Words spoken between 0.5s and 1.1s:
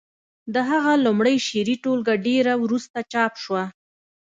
د هغه